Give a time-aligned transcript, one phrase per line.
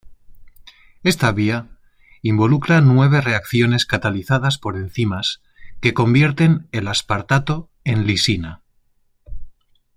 [1.03, 1.77] Esta vía
[2.23, 5.43] involucra nueve reacciones catalizadas por enzimas
[5.79, 8.63] que convierten el aspartato en lisina.